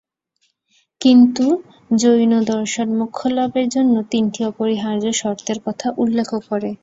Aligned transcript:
কিন্তু 1.01 1.45
জৈনদর্শন 1.95 2.87
মোক্ষলাভের 2.99 3.67
জন্য 3.69 3.95
তিনটি 4.11 4.39
অপরিহার্য 4.45 5.05
শর্তের 5.21 5.57
কথা 5.65 5.87
উল্লেখ 5.97 6.29
করে। 6.49 6.71